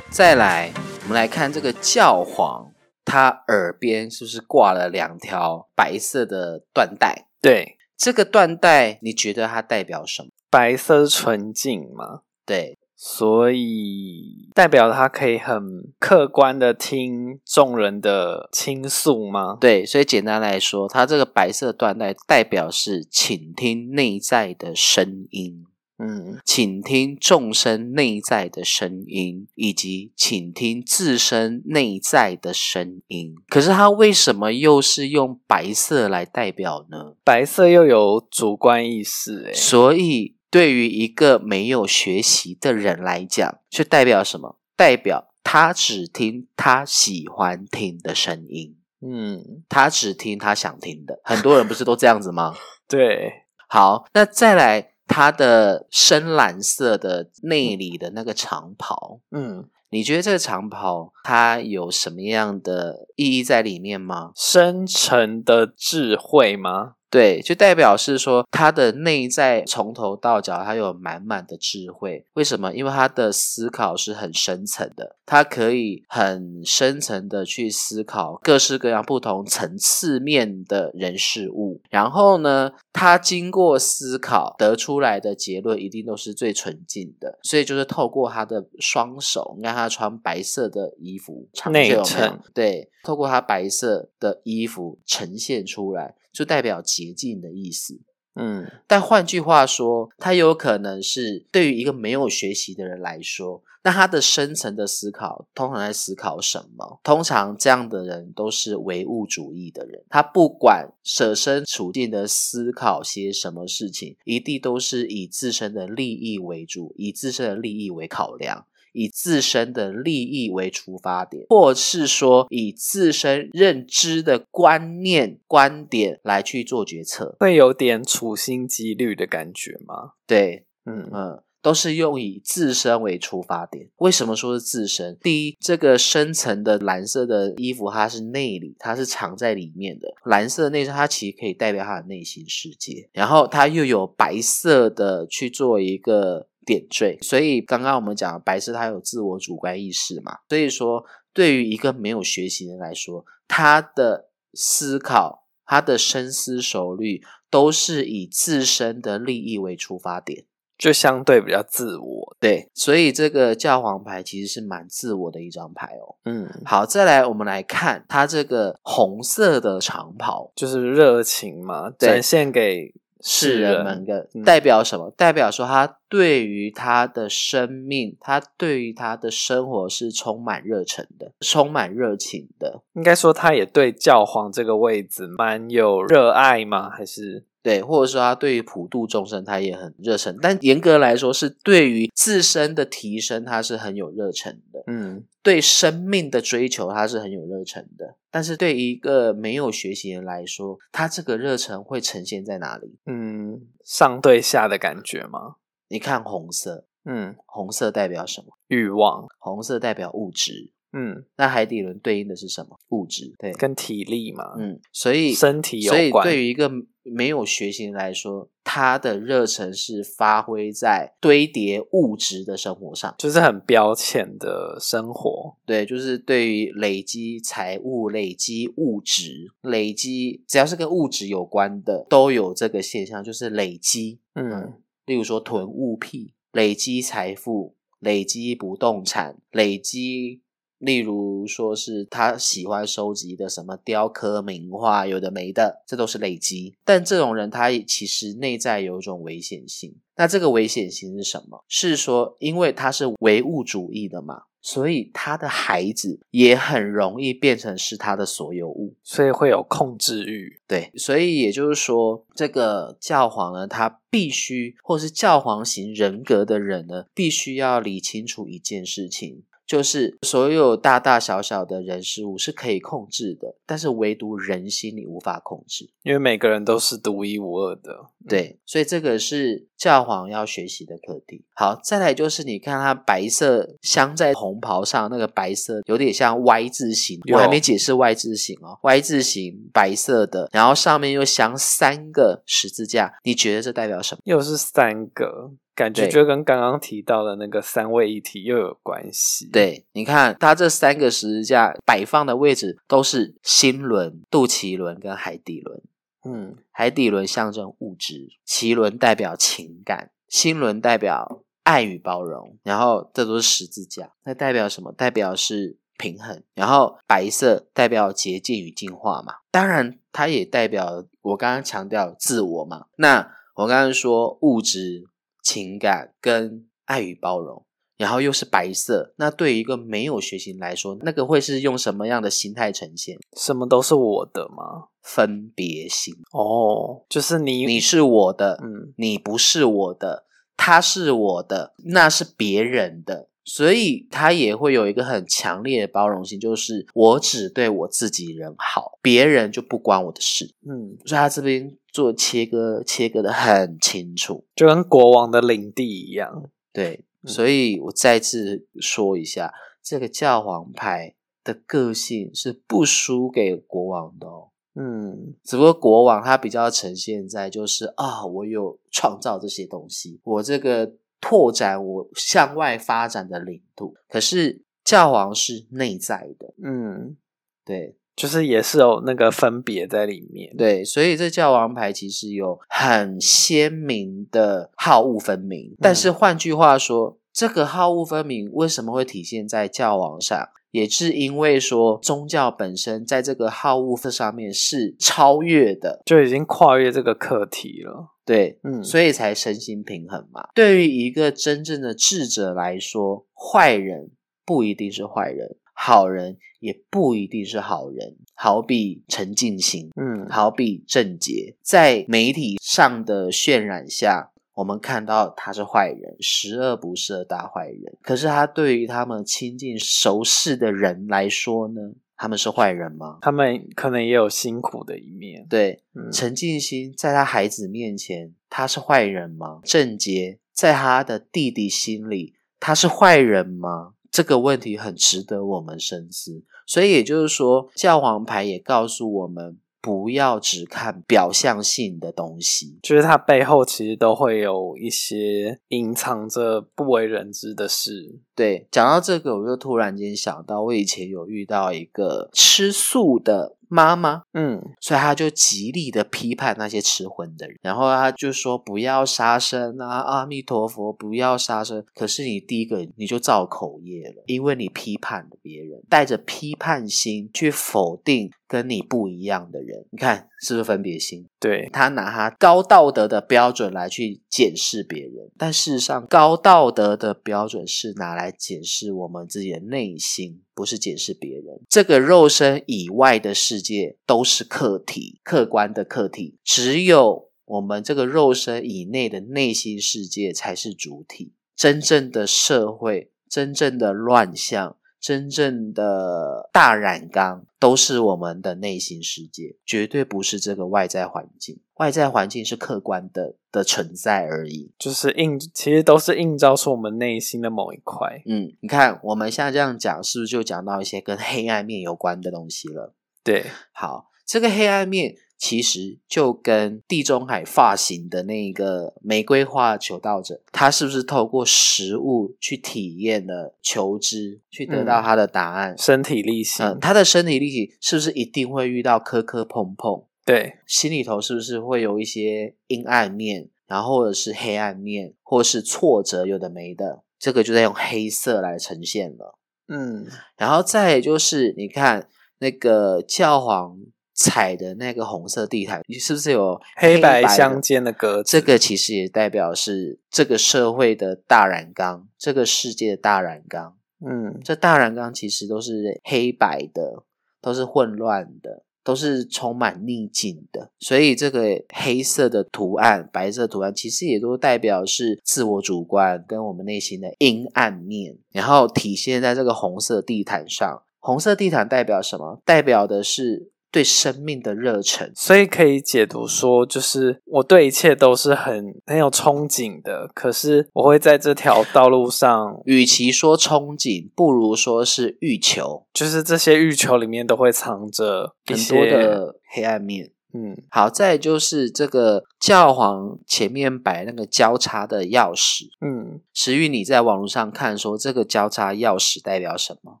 [0.18, 0.72] 再来，
[1.04, 2.72] 我们来看这个教皇，
[3.04, 7.28] 他耳边是不是挂了两条白色的缎带？
[7.40, 10.30] 对，这个缎带，你觉得它代表什么？
[10.50, 12.22] 白色纯净吗？
[12.44, 15.62] 对，所以代表他可以很
[16.00, 19.56] 客观的听众人的倾诉吗？
[19.60, 25.64] 对，所以简单来说，它这个白色缎带代表是倾听内在的声音，
[25.98, 33.34] 嗯，倾听众生内在的声音，以及倾听自身内在的声音。
[33.48, 37.14] 可是它为什么又是用白色来代表呢？
[37.24, 40.36] 白色又有主观意识，诶所以。
[40.50, 44.58] 对于一个没有学习的人来讲，就代表什么？
[44.74, 51.20] 代表他只听他喜欢听的声音，嗯，他只听他想听的。
[51.22, 52.54] 很多人不是都这样子吗？
[52.88, 53.30] 对，
[53.68, 64.30] 好，那再来他的深蓝色的内里的那个长袍，嗯，你觉得这个长袍它有什么样的意义在里面吗？
[64.36, 66.94] 深沉的智慧吗？
[67.10, 72.26] 对，就代表是说他的内在从头到脚，他有满满的智慧。
[72.34, 72.74] 为什么？
[72.74, 81.80] 因为他的思考是很深层的，他可以很深层的去思考各式各样不同层次面的人事物。
[81.88, 87.38] 然后呢，他经过思考得出来的结论一定都是最纯净的。
[87.42, 96.14] 所以就是透过他的双手，你看他穿白色的衣服，内衬，对，透过他白色的衣服呈现出来。
[96.32, 98.00] 就代表捷径的意思，
[98.34, 107.00] 嗯，但换句话说，它有可能是对于一个没有学习的人来说，那他的深层的思考通常在思考什么？
[107.02, 118.66] 通常这样的人都是唯物主义的人，他不管设身处地的思考些什么事情，一定都是以自身的利益为主，以自身的利益为考量。
[118.92, 130.12] 以自身的利益为出发点，或是说以自身认知的观念、观点来去做决策，会有点处心积虑的感觉吗？
[130.26, 133.88] 对，嗯嗯，都是用以自身为出发点。
[133.96, 135.18] 为什么说是自身？
[135.22, 140.08] 第一，这个深层的蓝色的衣服，它是内里，它是藏在里面的。
[140.24, 143.08] 蓝色的内衬，它其实可以代表他的内心世界。
[143.12, 146.48] 然后它又有白色的去做一个。
[146.68, 150.40] 点缀，所以刚刚我们讲白色，它有自我主观意识嘛？
[150.50, 151.02] 所以说，
[151.32, 160.44] 对于一个没有学习的人来说，他的思考、他的深思熟虑，都是以自身的利益为出发点，
[160.76, 162.36] 就相对比较自我。
[162.38, 166.16] 对，所以这个教皇牌其实是蛮自我的一张牌哦。
[166.26, 172.92] 嗯，好，再来我们来看它这个红色的长袍，就是热情嘛，展现给。
[173.20, 175.10] 世人们的代表什么？
[175.16, 182.82] 代表说他对于他的生命，他对于他的生活是充满热忱的，充满热情的。
[182.94, 186.88] 应该说，他也对教皇这个位置蛮有热爱吗？
[186.88, 187.44] 还是？
[187.62, 190.36] 对，或者说他对于普度众生，他也很热忱。
[190.40, 194.82] 但严格来说，是对于自身的提升，他是很有热忱的。
[194.86, 198.16] 嗯，对生命的追求，他是很有热忱的。
[198.30, 202.96] 但是对一个没有学习人来说，他这个热忱会呈现在哪里？
[203.06, 205.56] 嗯，上对下的感觉吗？
[205.88, 208.56] 你看红色，嗯，红色代表什么？
[208.68, 209.26] 欲望。
[209.38, 210.72] 红色代表物质。
[210.92, 212.78] 嗯，那海底轮对应的是什么？
[212.88, 213.34] 物质。
[213.38, 216.24] 对，跟体力嘛，嗯，所以身体有所以关。
[216.24, 216.70] 对于一个
[217.02, 223.14] 没有学习来说，他的热忱是发挥在堆叠物质的生活上。
[223.18, 234.20] 就是很标签的生活，对，就是对于累积财物、累积物质、累积只要是跟物质有关的，都有这个现象，就是累积。
[234.34, 234.74] 嗯，
[235.06, 240.42] 例如说囤物癖、累积财富、累积不动产、累积，
[240.78, 246.74] 例如说是他喜欢收集的什么雕刻、名画，有的没的，这都是累积。
[246.84, 249.96] 但这种人他其实内在有一种危险性。
[250.16, 251.64] 那这个危险性是什么？
[251.68, 258.96] 是说，因为他是唯物主义的嘛，所以他的孩子也很容易变成是他的所有物。
[259.04, 260.60] 所以会有控制欲。
[260.66, 275.90] 对，所以也就是说，这个教皇呢，他必须，或是教皇型人格的人呢，必须要理清楚一件事情，就是所有大大小小的人事物是可以控制的，但是唯独人心你无法控制。
[276.02, 278.06] 因为每个人都是独一无二的。
[278.26, 281.44] 对，所以这个是教皇要学习的课题。
[281.54, 294.20] 好，再来就是你看它白色镶在红袍上，那个白色有点像 Y 字形，我有还没解释 Y 字形哦，Y 字形白色的，然后上面又镶三个十字架，你觉得这代表什么？
[294.24, 305.80] 又是三个，感觉对就跟刚刚提到的那个三位一体又有关系。，对，你看它这三个十字架摆放的位置都是心轮、肚脐轮跟海底轮。
[306.24, 314.90] 嗯，海底轮象征物质，脐轮代表情感，心轮代表爱与包容，然后这都是十字架，那代表什么？
[314.90, 316.42] 代表是平衡。
[316.54, 322.86] 然后白色代表洁净与净化嘛，当然它也代表我刚刚强调自我嘛。
[322.96, 325.06] 那我刚刚说物质、
[325.48, 327.64] 情感跟爱与包容。
[327.96, 333.18] 然后又是白色，那对于一个没有学习来说，那个会是用什么样的心态呈现？
[333.36, 334.86] 什么都是我的吗？
[335.02, 336.14] 分别心。
[336.32, 350.54] 哦，就是你，你是我的，嗯，你不是我的，他是我的，那是别人的，所以他也会有一个很强烈的包容性，就是我只对我自己人好，别人就不关我的事。
[350.64, 354.46] 嗯，所以他这边做切割，切割的很清楚。
[354.54, 356.48] 就跟国王的领地一样。
[356.72, 364.50] 对，嗯所以我再次说一下，这个教皇牌的个性是不输给国王的哦。
[364.76, 373.96] 嗯，只不过国王他比较呈现在就是啊，我有创造这些东西，我这个拓展我向外发展的领土。
[374.08, 377.16] 可是教皇是内在的，嗯，
[377.64, 380.52] 对就是也是有那个分别在里面。
[380.56, 385.76] 对，所以这教王牌其实有很鲜明的好恶分明。
[385.80, 390.48] 但是换句话说，这个好恶分明为什么会体现在教王上？
[390.70, 398.08] 也是因为说宗教本身在这个好恶上面是超越的，就已经跨越这个课题了。
[398.26, 400.46] 对，嗯，所以才身心平衡嘛。
[400.54, 404.10] 对于一个真正的智者来说，坏人
[404.44, 408.16] 不一定是坏人，好人也不一定是好人。
[408.34, 417.96] 好比陈进兴，嗯，好比郑杰，在媒体上的渲染下，我们看到他是坏人，十恶不赦大坏人。
[418.02, 421.80] 可是他对于他们亲近熟识的人来说呢，
[422.16, 423.18] 他们是坏人吗？
[423.20, 425.46] 他们可能也有辛苦的一面。
[425.48, 429.60] 对，嗯，陈进兴在他孩子面前，他是坏人吗？
[429.64, 433.94] 郑杰在他的弟弟心里，他是坏人吗？
[434.10, 436.42] 这个问题很值得我们深思。
[436.66, 442.78] 所以也就是说，教皇牌也告诉我们，不要只看表象性的东西。
[442.82, 448.18] 就是它背后其实都会有一些隐藏着不为人知的事。
[448.34, 461.84] 对，讲到这个，我就突然间想到，我以前有遇到一个吃素的妈妈，嗯，所以他就极力的批判那些吃荤的人，然后他就说不要杀生啊，阿弥陀佛，不要杀生。
[461.94, 471.26] 可是你第一个你就造口业了，因为你批判了别人，带着批判心去否定跟你不一样的人，你看是不是分别心？
[471.40, 481.60] 对，他拿他高道德的标准来去检视别人，但事实上，高道德的标准是拿来检视我们自己的内心，不是检视别人。
[481.68, 491.32] 这个肉身以外的世界都是客体，客观的客体，只有我们这个肉身以内的内心世界才是主体。
[491.56, 494.76] 真正的社会，真正的乱象。
[495.00, 501.60] 真正的大染缸都是我们的内心世界，绝对不是这个外在环境。
[501.74, 504.72] 外在环境是客观的的存在而已。
[504.78, 508.20] 就是映，其实都是映照出我们内心的某一块。
[508.26, 512.94] 嗯，你看我们现在这样讲，是不是就讲到一些跟 黑暗面有关的东西了？
[513.22, 525.78] 对，好，这个黑暗面其实就跟地中海发型的那个玫瑰花求道者，他是不是透过食物去体验了求知，去得到他的答案？
[525.78, 526.66] 身体力行。
[526.66, 530.04] 嗯，他的身体力行是不是一定会遇到磕磕碰碰？
[530.24, 539.38] 对，心里头是不是会有一些阴暗面，然后或者是黑暗面，或是挫折，有的没的，这个就在用黑色来呈现了。
[539.68, 542.08] 嗯，然后再就是你看
[542.40, 543.78] 那个教皇
[544.18, 553.76] 踩的那个红色地毯，你是不是有黑白的相间的格子，这个其实也代表是这个社会的大染缸，这个世界的大染缸。
[554.04, 557.04] 嗯，这大染缸其实都是黑白的，
[557.40, 560.72] 都是混乱的，都是充满逆境的。
[560.80, 570.82] 所以这个黑色的图案、白色图案，其实也都代表是自我主观跟我们内心的阴暗面，然后体现在这个红色地毯上。
[571.00, 572.42] 红色地毯代表什么？
[572.44, 575.12] 代表的是对生命的热忱。
[575.14, 590.12] 所以可以解读说，就是我对一切都是很很有憧憬的，可是我会在这条道路上， 与其说憧憬，不如说是欲求，就是这些欲求里面都会藏着一很多的黑暗面。
[590.34, 595.64] 嗯好，再就是这个教皇前面摆那个交叉的钥匙。
[595.80, 600.00] 嗯，石玉，你在网络上看说这个交叉钥匙代表什么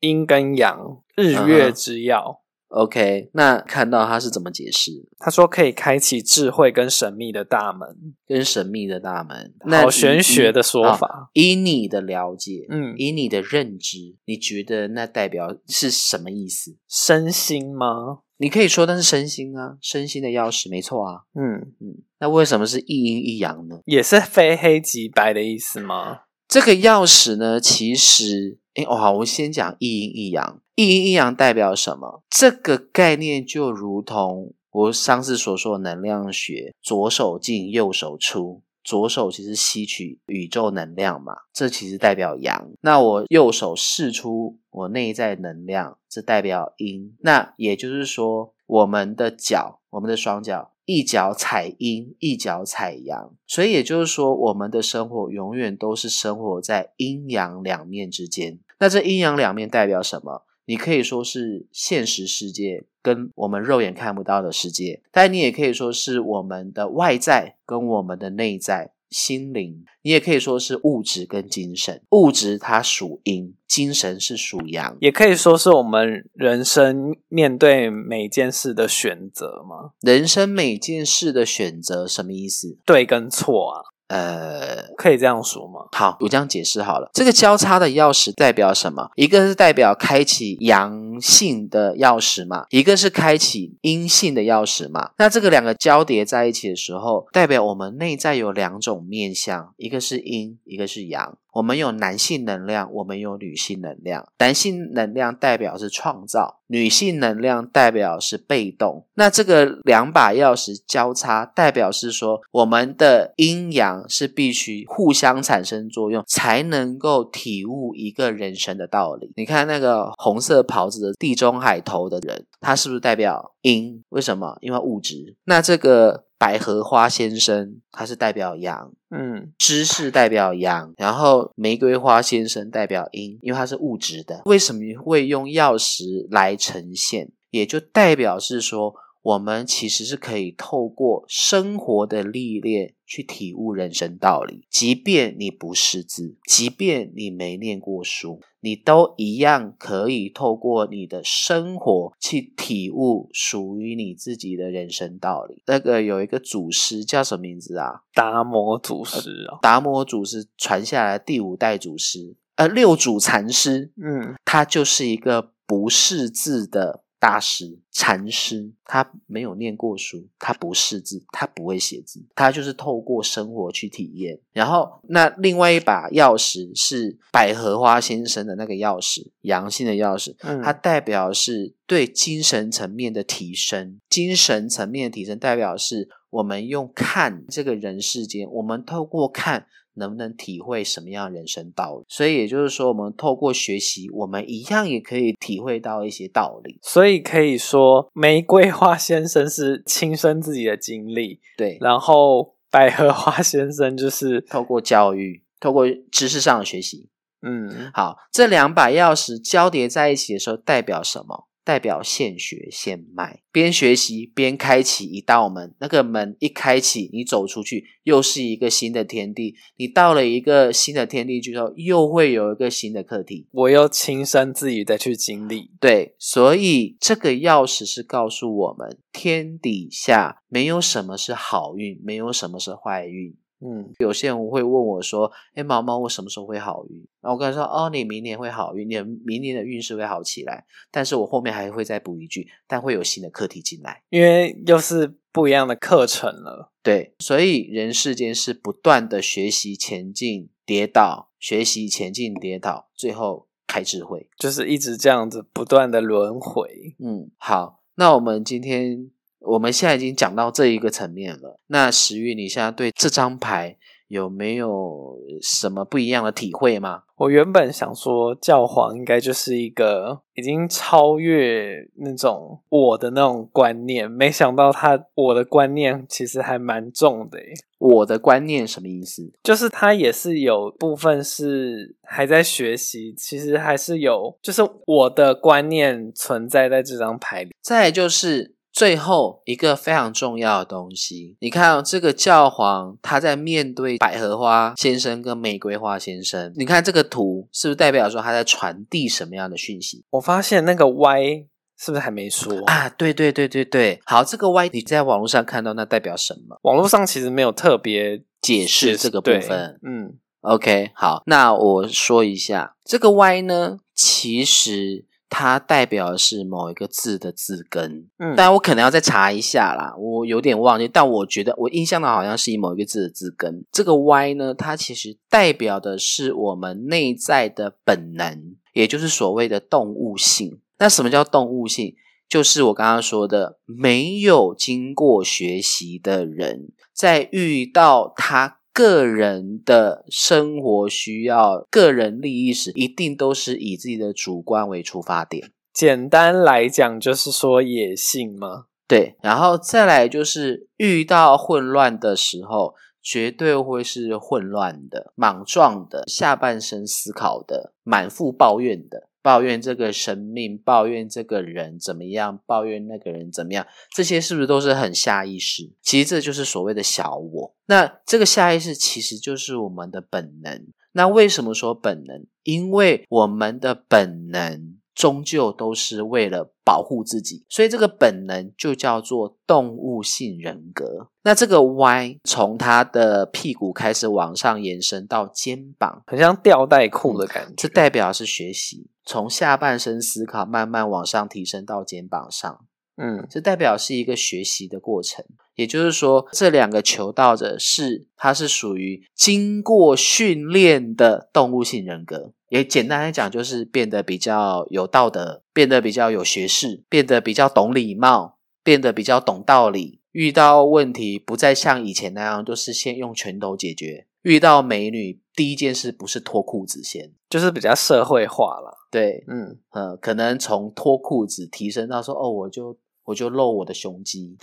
[0.00, 2.40] 阴跟阳，日嗯月之曜。
[2.74, 4.90] ？OK，那看到他是怎么解释？
[5.18, 10.92] 他说可以开启智慧跟神秘的大门，跟神秘的大门，那好玄学的说。
[10.96, 11.06] 法。
[11.06, 16.76] 好以你的了解，嗯，以你的认知，你觉得那代表是什么意思？
[16.88, 18.20] 身心吗？
[18.38, 21.22] 你可以说那是身心啊，身心的钥匙，没错啊。
[21.34, 23.78] 嗯，嗯，那为什么是一阴一阳呢？
[23.84, 26.22] 也是非黑即白的意思吗？
[26.48, 30.60] 这个钥匙呢，其实，诶，哦，好，我先讲一阴一阳。
[30.76, 32.22] 一阴一阳代表什么？
[32.28, 38.62] 这个概念就如同我上次所说的能量学，左手进，右手出。
[38.82, 42.70] 左手其实吸取宇宙能量嘛，这其实代表阳。
[42.82, 47.16] 那我右手释出我内在能量，这代表阴。
[47.20, 53.32] 那也就是说，我们的脚，我们的双脚，一脚踩阴，一脚踩阳。
[53.46, 58.58] 所以也就是说，我们的生活永远都是生活在阴阳两面之间。
[58.80, 60.42] 那这阴阳两面代表什么？
[60.66, 72.02] 你可以说是现实世界跟我们肉眼看不到的世界，但你也可以说是我们的外在跟我们的内在心灵，你也可以说是物质跟精神。
[72.10, 74.96] 物质它属阴，精神是属阳。
[75.00, 79.92] 也可以说是我们人生面对每件事的选择吗？
[80.00, 82.76] 人生每件事的选择什么意思？
[82.84, 83.82] 对跟错啊，
[84.14, 85.80] 呃，可以这样说吗？
[85.90, 87.10] 好，我这样解释好了。
[87.12, 89.10] 这个交叉的钥匙代表什么？
[89.16, 95.10] 一个是代表开启阳性的钥匙嘛，一个是开启阴性的钥匙嘛。
[95.18, 101.36] 那这个两个交叠在一起的时候，代表我们内在有两种面相，一个是阴，一个是阳。
[101.54, 104.26] 我们有男性能量，我们有女性能量。
[104.38, 109.06] 男性能量代表是创造，女性能量代表是被动。
[109.14, 119.32] 那这个两把钥匙交叉，代表是说我们的阴阳是必须互相产生作用，才能够体悟一个人生的道理。
[119.36, 124.02] 你看那个红色袍子的地中海头的人，他是不是代表阴？
[124.08, 124.58] 为什么？
[124.60, 125.36] 因为物质。
[125.44, 128.92] 那这个百合花先生，他是代表阳。
[129.08, 134.42] 嗯，知识代表阳，然后玫瑰花先生代表阴，因为它是物质的。
[134.44, 137.30] 为什么会用钥匙来呈现？
[137.48, 144.66] 也就代表是说，我们其实是可以透过生活的历练去体悟人生道理。
[144.70, 155.62] 即便你不识字，即便你没念过书，你都一样可以透过你的生活去体悟属于你自己的人生道理。
[155.66, 158.02] 那个有一个祖师叫什么名字啊？
[158.12, 167.78] 达摩祖师啊，达摩祖师传下来的第五代祖师，呃，六祖禅师，嗯，他就是一个不识字的大师。
[167.90, 174.38] 禅师，他没有念过书，他不识字，他不会写字，他就是透过生活去体验。
[174.52, 184.00] 然后，那另外一把钥匙是百合花先生的那个钥匙，阳性的钥匙，嗯它代表是对精神层面的提升。
[184.10, 189.66] 精神层面的提升，代表是我们用看这个人世间，我们透过看。
[189.96, 192.04] 能不能体会什么样的人生道理？
[192.08, 196.78] 所以也就是说，我们透过学习，我们一样也可以体会到一些道理。
[196.82, 207.08] 所以可以说，玫瑰花先生是亲身自己的经历，对，然后百合花先生就是透过教育，透过知识上的学习。
[207.46, 211.46] 嗯，好，这两把钥匙交叠在一起的时候，代表什么？
[211.64, 215.74] 代表现学现卖，边学习边开启一道门。
[215.80, 219.56] 那个门一开启，你走出去，又是一个新的天地。
[219.78, 223.48] 你到了一个新的天地之后，又会有一个新的课题。
[223.50, 225.70] 我要亲身自己的去经历。
[225.80, 233.34] 对，所以这个钥匙是告诉我们，天底下没有什么是好运，没有什么是坏运。
[233.66, 244.02] 嗯，有些人会问我说：“哎，毛毛，我什么时候会好运？”然后我跟他说：“哦，你明年会好运，你的明年的运势会好起来。”但是我后面还会再补一句：“但会有新的课题进来。
[244.10, 254.28] 因为又是不一样的课程了。”对，所以人世间是不断的学习、前进、跌倒，学习、前进、跌倒，最后开智慧。
[254.38, 256.94] 就是一直这样子不断的轮回。
[256.98, 259.10] 嗯，好，那我们今天。
[259.44, 261.58] 我们现在已经讲到这一个层面了。
[261.68, 263.76] 那石玉，你现在对这张牌
[264.08, 267.02] 有没有什么不一样的体会吗？
[267.16, 277.38] 我原本想说，教皇应该就是一个已经超越那种我的那种观念，没想到他我的观念其实还蛮重的。
[277.78, 279.30] 我的观念什么意思？
[279.42, 287.54] 就是他也是有部分是还在学习，其实还是有，就是我的观念存在在这张牌里。
[287.60, 288.53] 再就是。
[288.74, 300.04] 最后一个非常重要的东西，你看、哦、这个教皇他在面对百合花先生跟玫瑰花先生，你看这个图是不是代表说他在传递什么样的讯息？
[300.10, 301.46] 我发现那个 Y
[301.78, 302.88] 是不是还没说啊？
[302.88, 306.58] 对对对对对，好，这个 Y 你在网络上看到那代表什么？
[306.62, 309.78] 网络上其实没有特别解释这个部分。
[309.86, 315.04] 嗯，OK，好，那我说一下这个 Y 呢，其实。
[315.34, 323.64] 它代表的是某一个字的字根，嗯，但我可能要再查一下啦，我有点忘记，但我觉得我印象的好像是以某一个字的字根。
[323.72, 330.60] 这个 Y 呢，它其实代表的是我们内在的本能，也就是所谓的动物性。
[330.78, 331.96] 那什么叫动物性？
[332.28, 338.58] 就是我刚刚说的，没有经过学习的人，在遇到他。
[338.74, 345.52] 个人的生活需要、个人利益时，一定都是以自己的主观为出发点。
[345.72, 348.64] 简单来讲，就是说野性吗？
[348.88, 359.08] 对，然后再来就是遇到混乱的时候，绝对会是混乱的、莽撞的、下半身思考的、满腹抱怨的。
[359.24, 365.72] 抱怨这个生命，抱怨这个人怎么样，抱怨那个人怎么样，这些是不是都是很下意识？
[365.80, 367.54] 其实这就是所谓的小我。
[367.64, 370.66] 那这个下意识其实就是我们的本能。
[370.92, 372.26] 那为什么说本能？
[372.42, 381.08] 因为我们的本能终究都是为了保护自己，所以这个本能就叫做动物性人格。
[381.22, 387.54] 那这个 Y 从他的屁股开始往上延伸到肩膀，很像吊带裤的感觉。
[387.56, 388.86] 这代表是学习。
[389.04, 392.64] 从下半身思考慢慢往上提升到肩膀上，
[392.96, 395.24] 嗯，这代表是一个学习的过程。
[395.54, 402.32] 也就是说，这两个求道者是，它是属于经过训练的动物性人格。
[402.48, 410.00] 也简单来讲，就是变得比较有道德，变得比较有学识，变得比较懂礼貌，变得比较懂道理。
[410.14, 414.06] 遇到问题不再像以前那样，就是先用拳头解决。
[414.22, 418.78] 遇到美女，第一件事不是脱裤子先，就是比较社会化了。
[418.92, 424.38] 对，嗯呃，可能从脱裤子提升到说，哦，我就我就露我的胸肌，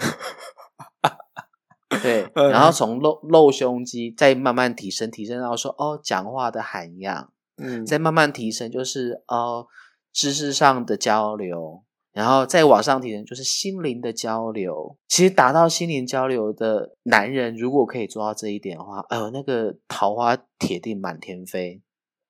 [2.03, 9.67] 对，然后从露露胸肌再慢慢提升，提升到说，哦，讲话的涵养，嗯，再慢慢提升，就是哦，
[10.11, 11.84] 知识上的交流。
[12.14, 14.97] 然后再往上提升，就是心灵的交流。
[15.07, 21.82] 其实达到心灵交流的男人，如果可以做到这一点的话，哎呦，那个桃花铁定满天飞。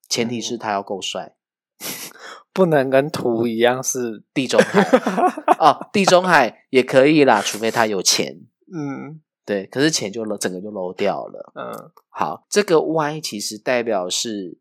[0.08, 1.36] 前提是他要够帅，
[2.52, 4.82] 不能跟图一样是 地中海
[5.58, 8.42] 哦，地中海也可以啦，除非他有钱。
[8.76, 11.52] 嗯，对，可是钱就漏，整个就漏掉了。
[11.56, 14.58] 嗯，好，这个 Y 其实代表是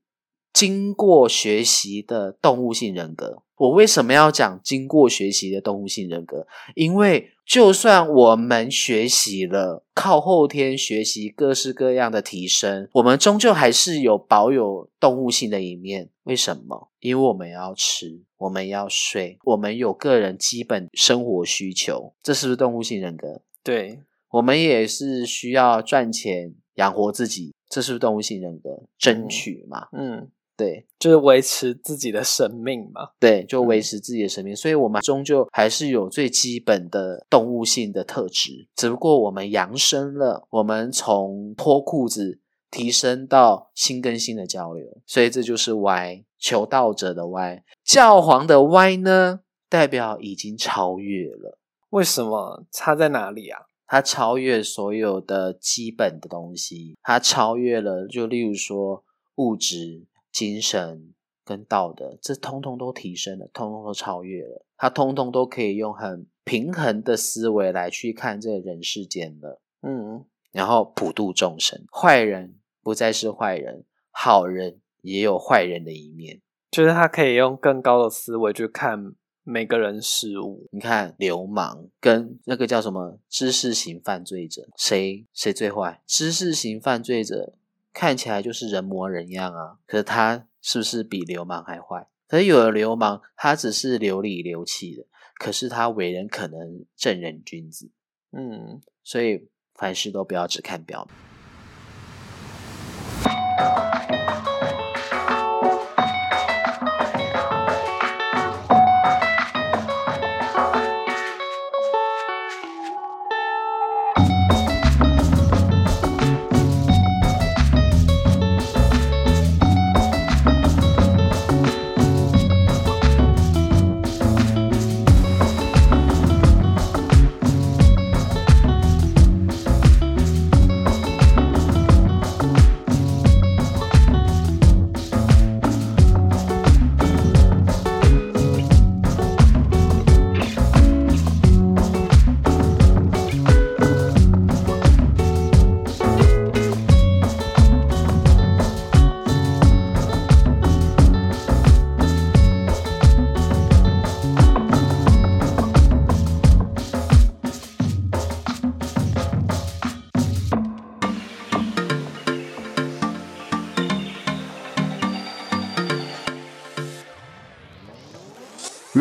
[0.53, 3.43] 经过学习的动物性人格。
[3.57, 6.47] 我为什么要讲经过学习的动物性人格？
[6.75, 16.09] 因为就算我们学习了，靠后天学习各式各样的提升，我们终究还是有保有动物性的一面。
[16.23, 16.91] 为什么？
[17.01, 23.43] 因为我们要吃，我们要睡，我们有个人基本生活需求，这是不是动物性人格？
[23.63, 28.85] 对，我们也是需要赚钱养活自己，这是不是动物性人格？
[28.97, 30.31] 争取嘛，嗯，
[30.65, 33.09] 对就是维持自己的生命嘛。
[33.19, 34.55] 对，就维持自己的生命。
[34.55, 42.41] 所以，我们终究还是有最基本的动物性的特质，只不过我们扬升了，我们从脱裤子
[42.71, 51.59] 提升到心跟心的交流，所以这就是 Y 求道者的 Y，教皇的 Y 呢，代表已经超越了。
[51.91, 53.61] 为什么差在哪里啊？
[53.87, 59.03] 它超越所有的基本的东西，它超越了，就例如说
[59.35, 61.13] 物质、精神
[61.45, 76.41] 跟道德，这通通都提升了，通通都超越了，他通通都可以用很平衡的思维来去看这个人世间了，嗯，然后普度众生，坏人不再是坏人，好人也有坏人的一面。
[76.71, 80.69] 就是他可以用更高的思维去看每个人事物。
[80.71, 86.01] 你看，流氓跟那个叫什么知识型犯罪者，谁谁最坏？
[86.07, 87.55] 知识型犯罪者
[87.93, 92.09] 看起来就是人模人样啊，可是他是不是比流氓还坏？
[92.29, 95.05] 可是有的流氓，他只是流里流气的，
[95.37, 97.91] 可是他为人可能正人君子。
[98.33, 101.15] 嗯，所以凡事都不要只看表面。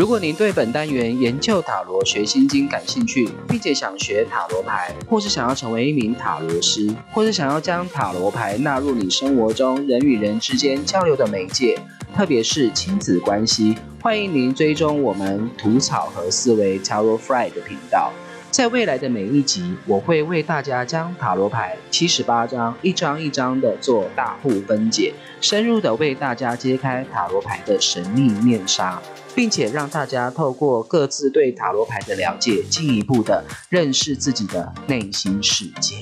[0.09, 11.79] 如果您对本单元研究塔罗学心经感兴趣，并且想学塔罗牌，或是想要成为一名塔罗师，或是想要将塔罗牌纳入你生活中人与人之间交流的媒介，
[12.17, 18.11] 特别是亲子关系，欢迎您追踪我们吐草和思维 Tarot Fry 的频道。
[18.51, 29.01] 在未来的每一集，我会为大家将塔罗牌七十八张一张一张的做大户分解，深入的为大家揭开塔罗牌的神秘面纱。
[29.35, 35.95] 并且让大家透过各自对塔罗牌的了解，进一步的认识自己的内心世界。